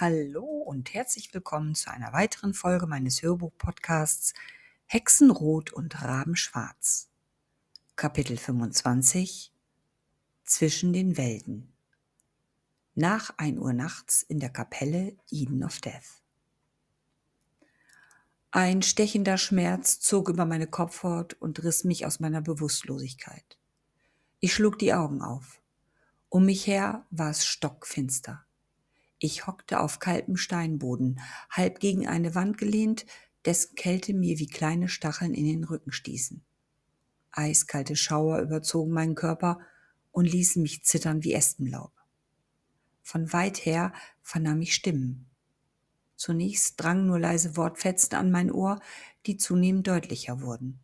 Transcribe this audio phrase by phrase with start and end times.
[0.00, 4.32] Hallo und herzlich willkommen zu einer weiteren Folge meines Hörbuch-Podcasts
[4.86, 7.10] Hexenrot und Rabenschwarz.
[7.96, 9.52] Kapitel 25
[10.42, 11.74] Zwischen den Welten.
[12.94, 16.22] Nach 1 Uhr nachts in der Kapelle Eden of Death.
[18.52, 23.58] Ein stechender Schmerz zog über meine Kopfhaut und riss mich aus meiner Bewusstlosigkeit.
[24.38, 25.60] Ich schlug die Augen auf.
[26.30, 28.46] Um mich her war es stockfinster.
[29.22, 31.20] Ich hockte auf kaltem Steinboden,
[31.50, 33.04] halb gegen eine Wand gelehnt,
[33.44, 36.42] dessen Kälte mir wie kleine Stacheln in den Rücken stießen.
[37.30, 39.60] Eiskalte Schauer überzogen meinen Körper
[40.10, 41.92] und ließen mich zittern wie Espenlaub.
[43.02, 45.28] Von weit her vernahm ich Stimmen.
[46.16, 48.80] Zunächst drangen nur leise Wortfetzen an mein Ohr,
[49.26, 50.80] die zunehmend deutlicher wurden.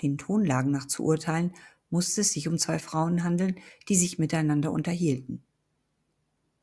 [0.00, 1.52] Den Tonlagen nach zu urteilen,
[1.90, 5.44] musste es sich um zwei Frauen handeln, die sich miteinander unterhielten.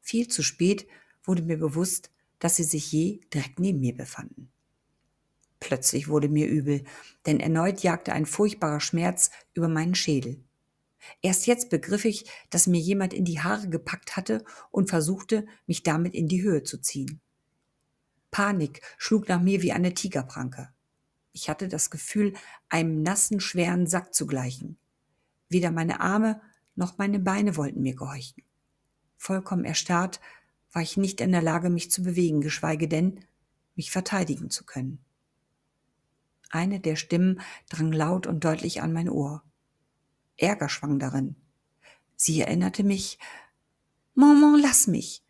[0.05, 0.87] Viel zu spät
[1.23, 4.51] wurde mir bewusst, dass sie sich je direkt neben mir befanden.
[5.59, 6.83] Plötzlich wurde mir übel,
[7.25, 10.43] denn erneut jagte ein furchtbarer Schmerz über meinen Schädel.
[11.23, 15.81] Erst jetzt begriff ich, dass mir jemand in die Haare gepackt hatte und versuchte, mich
[15.81, 17.19] damit in die Höhe zu ziehen.
[18.29, 20.69] Panik schlug nach mir wie eine Tigerpranke.
[21.31, 22.33] Ich hatte das Gefühl,
[22.69, 24.77] einem nassen, schweren Sack zu gleichen.
[25.49, 26.41] Weder meine Arme
[26.75, 28.43] noch meine Beine wollten mir gehorchen.
[29.17, 30.19] Vollkommen erstarrt
[30.71, 33.21] war ich nicht in der Lage, mich zu bewegen, geschweige denn,
[33.75, 34.99] mich verteidigen zu können.
[36.49, 39.43] Eine der Stimmen drang laut und deutlich an mein Ohr.
[40.37, 41.35] Ärger schwang darin.
[42.15, 43.19] Sie erinnerte mich,
[44.13, 45.23] Maman, lass mich.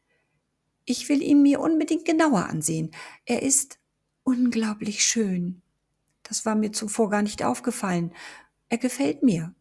[0.86, 2.92] Ich will ihn mir unbedingt genauer ansehen.
[3.26, 3.80] Er ist
[4.24, 5.62] unglaublich schön.
[6.22, 8.14] Das war mir zuvor gar nicht aufgefallen.
[8.70, 9.54] Er gefällt mir.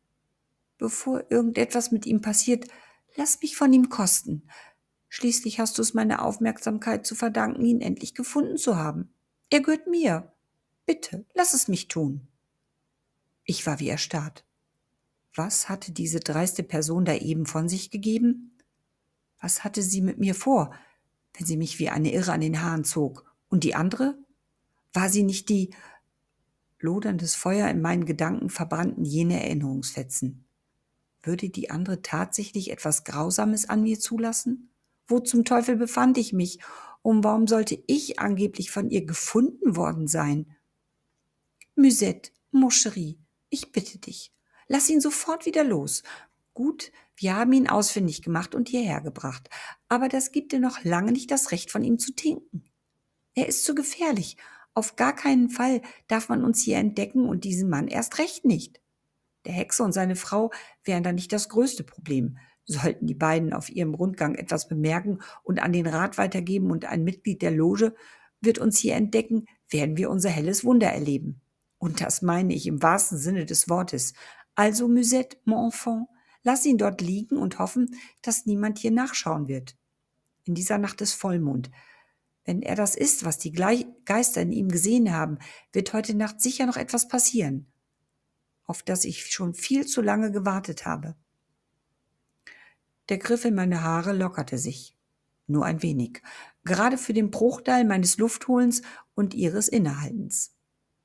[0.77, 2.67] Bevor irgendetwas mit ihm passiert,
[3.17, 4.49] Lass mich von ihm kosten.
[5.09, 9.15] Schließlich hast du es meiner Aufmerksamkeit zu verdanken, ihn endlich gefunden zu haben.
[9.51, 10.33] Er gehört mir.
[10.87, 12.27] Bitte, lass es mich tun.
[13.45, 14.45] Ich war wie erstarrt.
[15.35, 18.57] Was hatte diese dreiste Person da eben von sich gegeben?
[19.41, 20.75] Was hatte sie mit mir vor,
[21.35, 23.33] wenn sie mich wie eine Irre an den Haaren zog?
[23.49, 24.19] Und die andere?
[24.93, 25.71] War sie nicht die
[26.81, 30.44] loderndes Feuer in meinen Gedanken verbrannten jene Erinnerungsfetzen?
[31.25, 34.71] Würde die andere tatsächlich etwas Grausames an mir zulassen?
[35.07, 36.59] Wo zum Teufel befand ich mich?
[37.03, 40.55] Und warum sollte ich angeblich von ihr gefunden worden sein?
[41.77, 42.71] Musette, mon
[43.51, 44.33] ich bitte dich,
[44.69, 46.03] lass ihn sofort wieder los.
[46.55, 49.51] Gut, wir haben ihn ausfindig gemacht und hierher gebracht,
[49.89, 52.65] aber das gibt dir noch lange nicht das Recht, von ihm zu tinken.
[53.35, 54.37] Er ist zu gefährlich.
[54.73, 58.81] Auf gar keinen Fall darf man uns hier entdecken und diesen Mann erst recht nicht.
[59.45, 60.51] Der Hexe und seine Frau
[60.85, 62.39] wären da nicht das größte Problem.
[62.67, 67.05] Sollten die beiden auf ihrem Rundgang etwas bemerken und an den Rat weitergeben und ein
[67.05, 67.95] Mitglied der Loge
[68.41, 71.41] wird uns hier entdecken, werden wir unser helles Wunder erleben.
[71.79, 74.15] Und das meine ich im wahrsten Sinne des Wortes.
[74.55, 76.07] Also, Musette, mon enfant,
[76.43, 79.77] lass ihn dort liegen und hoffen, dass niemand hier nachschauen wird.
[80.45, 81.71] In dieser Nacht ist Vollmond.
[82.45, 85.39] Wenn er das ist, was die Geister in ihm gesehen haben,
[85.73, 87.74] wird heute Nacht sicher noch etwas passieren
[88.67, 91.15] auf das ich schon viel zu lange gewartet habe.
[93.09, 94.97] Der Griff in meine Haare lockerte sich.
[95.47, 96.23] Nur ein wenig.
[96.65, 98.81] Gerade für den Bruchteil meines Luftholens
[99.15, 100.55] und ihres Innehaltens.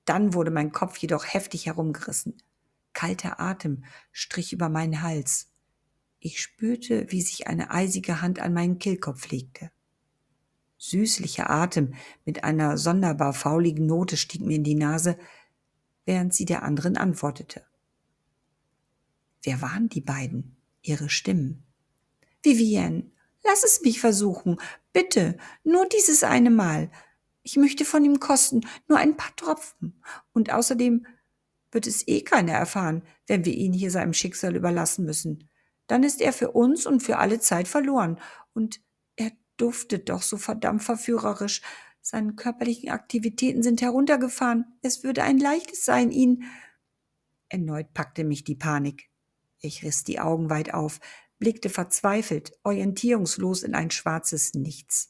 [0.05, 2.41] Dann wurde mein Kopf jedoch heftig herumgerissen.
[2.93, 5.51] Kalter Atem strich über meinen Hals.
[6.19, 9.71] Ich spürte, wie sich eine eisige Hand an meinen Kehlkopf legte.
[10.77, 11.93] Süßlicher Atem
[12.25, 15.17] mit einer sonderbar fauligen Note stieg mir in die Nase,
[16.09, 17.63] während sie der anderen antwortete.
[19.43, 20.57] Wer waren die beiden?
[20.81, 21.67] Ihre Stimmen.
[22.41, 23.11] Vivienne,
[23.43, 24.59] lass es mich versuchen.
[24.91, 26.89] Bitte, nur dieses eine Mal.
[27.43, 30.01] Ich möchte von ihm kosten, nur ein paar Tropfen.
[30.33, 31.05] Und außerdem
[31.71, 35.47] wird es eh keiner erfahren, wenn wir ihn hier seinem Schicksal überlassen müssen.
[35.85, 38.19] Dann ist er für uns und für alle Zeit verloren.
[38.53, 38.81] Und
[39.15, 41.61] er duftet doch so verdammt verführerisch.
[42.01, 44.65] Seine körperlichen Aktivitäten sind heruntergefahren.
[44.81, 46.43] Es würde ein leichtes sein, ihn.
[47.49, 49.09] Erneut packte mich die Panik.
[49.59, 50.99] Ich riss die Augen weit auf,
[51.39, 55.09] blickte verzweifelt, orientierungslos in ein schwarzes Nichts.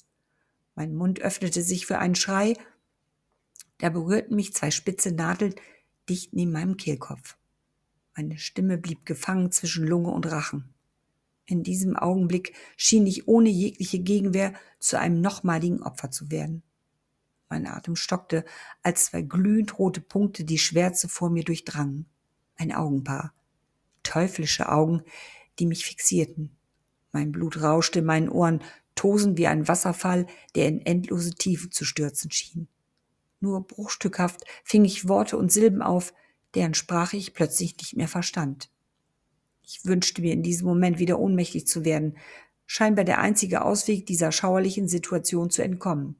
[0.75, 2.56] Mein Mund öffnete sich für einen Schrei,
[3.80, 5.56] da berührten mich zwei spitze Nadeln
[6.09, 7.38] dicht neben meinem Kehlkopf.
[8.15, 10.74] Meine Stimme blieb gefangen zwischen Lunge und Rachen.
[11.45, 16.62] In diesem Augenblick schien ich ohne jegliche Gegenwehr zu einem nochmaligen Opfer zu werden.
[17.50, 18.46] Mein Atem stockte,
[18.84, 22.06] als zwei glühend rote Punkte die Schwärze vor mir durchdrangen.
[22.56, 23.34] Ein Augenpaar.
[24.04, 25.01] Teuflische Augen,
[25.57, 26.56] die mich fixierten.
[27.12, 28.62] Mein Blut rauschte in meinen Ohren,
[28.94, 32.68] tosend wie ein Wasserfall, der in endlose Tiefen zu stürzen schien.
[33.40, 36.13] Nur bruchstückhaft fing ich Worte und Silben auf,
[36.56, 38.69] deren Sprache ich plötzlich nicht mehr verstand.
[39.63, 42.18] Ich wünschte mir in diesem Moment wieder ohnmächtig zu werden,
[42.66, 46.16] scheinbar der einzige Ausweg dieser schauerlichen Situation zu entkommen.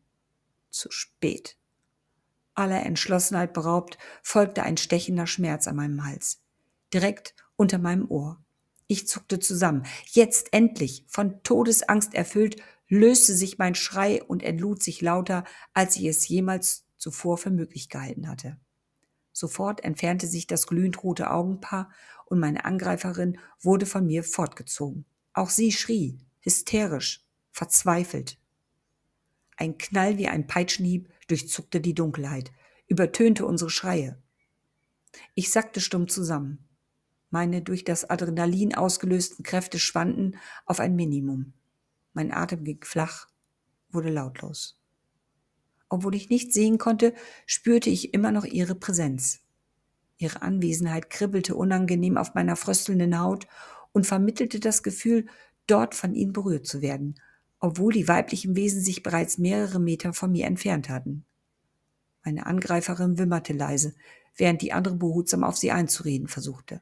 [0.70, 1.58] Zu spät.
[2.54, 6.42] Aller Entschlossenheit beraubt, folgte ein stechender Schmerz an meinem Hals,
[6.94, 8.44] direkt unter meinem Ohr.
[8.88, 9.86] Ich zuckte zusammen.
[10.08, 15.44] Jetzt endlich, von Todesangst erfüllt, löste sich mein Schrei und entlud sich lauter,
[15.74, 18.58] als ich es jemals zuvor für möglich gehalten hatte.
[19.32, 21.92] Sofort entfernte sich das glühend rote Augenpaar
[22.26, 25.06] und meine Angreiferin wurde von mir fortgezogen.
[25.34, 28.39] Auch sie schrie, hysterisch, verzweifelt.
[29.60, 32.54] Ein Knall wie ein Peitschenhieb durchzuckte die Dunkelheit,
[32.88, 34.18] übertönte unsere Schreie.
[35.36, 36.66] Ich sackte stumm zusammen.
[37.30, 41.52] Meine durch das Adrenalin ausgelösten Kräfte schwanden auf ein Minimum.
[42.14, 43.28] Mein Atem ging flach,
[43.90, 44.80] wurde lautlos.
[45.90, 47.14] Obwohl ich nicht sehen konnte,
[47.46, 49.42] spürte ich immer noch ihre Präsenz.
[50.18, 53.46] Ihre Anwesenheit kribbelte unangenehm auf meiner fröstelnden Haut
[53.92, 55.28] und vermittelte das Gefühl,
[55.68, 57.20] dort von ihnen berührt zu werden,
[57.60, 61.26] obwohl die weiblichen Wesen sich bereits mehrere Meter von mir entfernt hatten.
[62.24, 63.96] Meine Angreiferin wimmerte leise,
[64.36, 66.82] während die andere behutsam auf sie einzureden versuchte.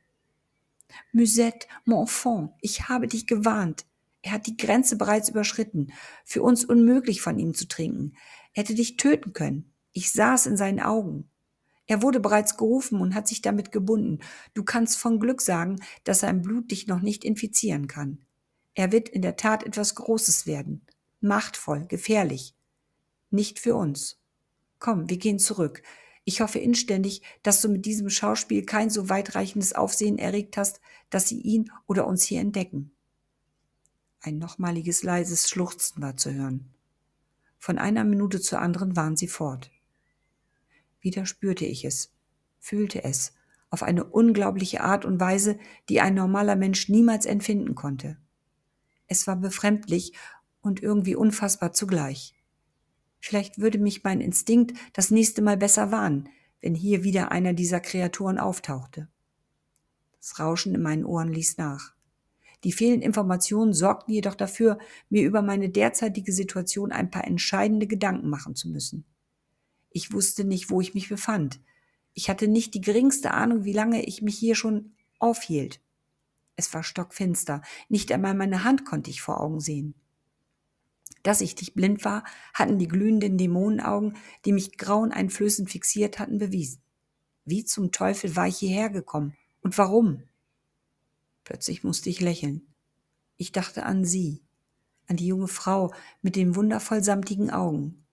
[1.12, 3.86] Musette, mon enfant, ich habe dich gewarnt.
[4.22, 5.94] Er hat die Grenze bereits überschritten.
[6.26, 8.14] Für uns unmöglich von ihm zu trinken.
[8.54, 9.72] Er hätte dich töten können.
[9.94, 11.30] Ich sah es in seinen Augen.
[11.86, 14.20] Er wurde bereits gerufen und hat sich damit gebunden.
[14.54, 18.27] Du kannst von Glück sagen, dass sein Blut dich noch nicht infizieren kann.
[18.78, 20.86] Er wird in der Tat etwas Großes werden.
[21.20, 22.56] Machtvoll, gefährlich.
[23.32, 24.22] Nicht für uns.
[24.78, 25.82] Komm, wir gehen zurück.
[26.26, 30.80] Ich hoffe inständig, dass du mit diesem Schauspiel kein so weitreichendes Aufsehen erregt hast,
[31.10, 32.92] dass sie ihn oder uns hier entdecken.
[34.20, 36.70] Ein nochmaliges leises Schluchzen war zu hören.
[37.58, 39.72] Von einer Minute zur anderen waren sie fort.
[41.02, 42.14] Wieder spürte ich es,
[42.60, 43.34] fühlte es,
[43.72, 45.58] auf eine unglaubliche Art und Weise,
[45.90, 48.18] die ein normaler Mensch niemals empfinden konnte.
[49.08, 50.14] Es war befremdlich
[50.62, 52.36] und irgendwie unfassbar zugleich.
[53.20, 56.30] Vielleicht würde mich mein Instinkt das nächste Mal besser warnen,
[56.62, 59.08] wenn hier wieder einer dieser Kreaturen auftauchte.
[60.20, 61.94] Das Rauschen in meinen Ohren ließ nach.
[62.64, 68.30] Die fehlenden Informationen sorgten jedoch dafür, mir über meine derzeitige Situation ein paar entscheidende Gedanken
[68.30, 69.06] machen zu müssen.
[69.92, 71.60] Ich wusste nicht, wo ich mich befand.
[72.14, 75.80] Ich hatte nicht die geringste Ahnung, wie lange ich mich hier schon aufhielt.
[76.58, 79.94] Es war stockfinster, nicht einmal meine Hand konnte ich vor Augen sehen.
[81.24, 82.24] Dass ich nicht blind war,
[82.54, 86.82] hatten die glühenden Dämonenaugen, die mich graueneinflößend fixiert hatten, bewiesen.
[87.46, 89.38] Wie zum Teufel war ich hierher gekommen?
[89.62, 90.24] Und warum?
[91.44, 92.68] Plötzlich musste ich lächeln.
[93.38, 94.42] Ich dachte an sie,
[95.08, 98.04] an die junge Frau mit den wundervoll samtigen Augen.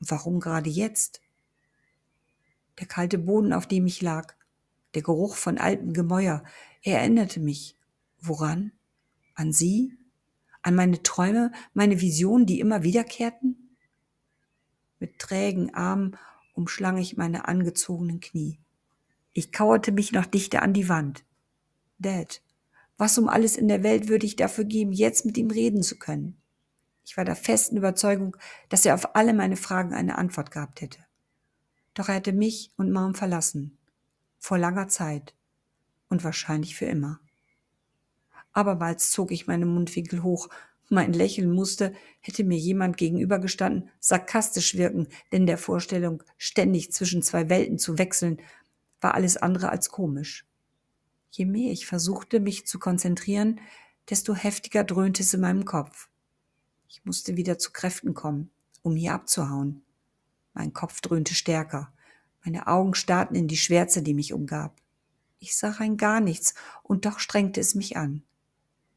[0.00, 1.20] Warum gerade jetzt?
[2.80, 4.34] Der kalte Boden, auf dem ich lag,
[4.94, 6.42] der Geruch von altem Gemäuer,
[6.82, 7.75] er erinnerte mich.
[8.26, 8.72] Woran?
[9.34, 9.96] An sie?
[10.62, 13.76] An meine Träume, meine Visionen, die immer wiederkehrten?
[14.98, 16.16] Mit trägen Armen
[16.54, 18.58] umschlang ich meine angezogenen Knie.
[19.32, 21.24] Ich kauerte mich noch dichter an die Wand.
[21.98, 22.42] Dad,
[22.96, 25.98] was um alles in der Welt würde ich dafür geben, jetzt mit ihm reden zu
[25.98, 26.40] können?
[27.04, 28.36] Ich war der festen Überzeugung,
[28.68, 30.98] dass er auf alle meine Fragen eine Antwort gehabt hätte.
[31.94, 33.78] Doch er hatte mich und Mom verlassen.
[34.38, 35.34] Vor langer Zeit.
[36.08, 37.20] Und wahrscheinlich für immer.
[38.56, 40.48] Abermals zog ich meine Mundwinkel hoch.
[40.88, 47.50] Mein Lächeln musste, hätte mir jemand gegenübergestanden, sarkastisch wirken, denn der Vorstellung, ständig zwischen zwei
[47.50, 48.40] Welten zu wechseln,
[49.00, 50.46] war alles andere als komisch.
[51.30, 53.60] Je mehr ich versuchte, mich zu konzentrieren,
[54.08, 56.08] desto heftiger dröhnte es in meinem Kopf.
[56.88, 59.82] Ich musste wieder zu Kräften kommen, um hier abzuhauen.
[60.54, 61.92] Mein Kopf dröhnte stärker.
[62.42, 64.80] Meine Augen starrten in die Schwärze, die mich umgab.
[65.40, 68.22] Ich sah rein gar nichts, und doch strengte es mich an.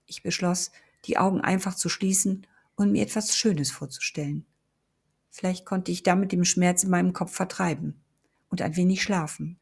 [0.09, 0.71] Ich beschloss,
[1.05, 4.45] die Augen einfach zu schließen und mir etwas Schönes vorzustellen.
[5.29, 8.01] Vielleicht konnte ich damit den Schmerz in meinem Kopf vertreiben
[8.49, 9.59] und ein wenig schlafen.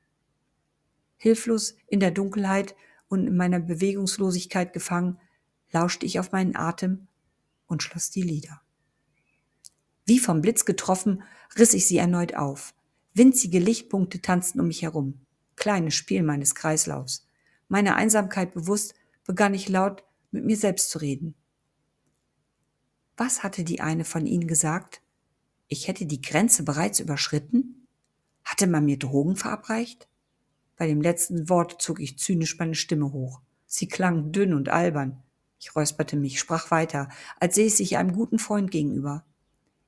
[1.18, 2.76] Hilflos in der Dunkelheit
[3.10, 5.20] und in meiner Bewegungslosigkeit gefangen,
[5.72, 7.08] lauschte ich auf meinen Atem
[7.68, 8.62] und schloss die Lider.
[10.06, 11.24] Wie vom Blitz getroffen,
[11.58, 12.74] riss ich sie erneut auf.
[13.14, 15.26] Winzige Lichtpunkte tanzten um mich herum.
[15.58, 17.28] Kleines Spiel meines Kreislaufs.
[17.68, 18.94] Meiner Einsamkeit bewusst,
[19.26, 21.36] begann ich laut mit mir selbst zu reden.
[23.16, 25.02] Was hatte die eine von ihnen gesagt?
[25.68, 27.88] Ich hätte die Grenze bereits überschritten?
[28.44, 30.08] Hatte man mir Drogen verabreicht?
[30.78, 33.42] Bei dem letzten Wort zog ich zynisch meine Stimme hoch.
[33.66, 35.24] Sie klang dünn und albern.
[35.60, 39.26] Ich räusperte mich, sprach weiter, als säße ich einem guten Freund gegenüber.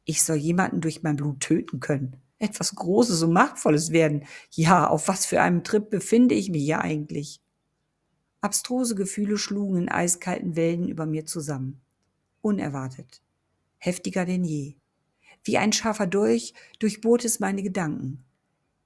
[0.04, 2.18] Ich soll jemanden durch mein Blut töten können.
[2.40, 4.26] Etwas Großes und Machtvolles werden.
[4.52, 7.42] Ja, auf was für einem Trip befinde ich mich ja eigentlich?
[8.42, 11.82] Abstruse Gefühle schlugen in eiskalten Wellen über mir zusammen.
[12.42, 13.22] Unerwartet.
[13.78, 14.76] Heftiger denn je.
[15.44, 18.24] Wie ein scharfer Dolch durchbohrte es meine Gedanken,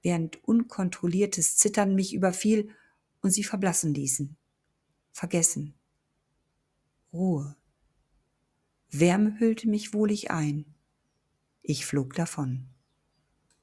[0.02, 2.70] während unkontrolliertes Zittern mich überfiel
[3.20, 4.36] und sie verblassen ließen.
[5.12, 5.74] Vergessen.
[7.12, 7.56] Ruhe.
[8.90, 10.64] Wärme hüllte mich wohlig ein.
[11.62, 12.73] Ich flog davon.